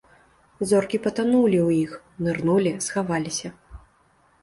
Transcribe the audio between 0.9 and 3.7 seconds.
патанулі ў іх, нырнулі, схаваліся.